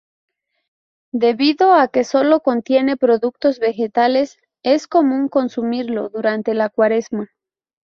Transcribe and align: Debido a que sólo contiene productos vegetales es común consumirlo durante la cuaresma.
Debido 1.13 1.75
a 1.75 1.87
que 1.87 2.03
sólo 2.05 2.39
contiene 2.39 2.97
productos 2.97 3.59
vegetales 3.59 4.39
es 4.63 4.87
común 4.87 5.29
consumirlo 5.29 6.09
durante 6.09 6.55
la 6.55 6.69
cuaresma. 6.69 7.29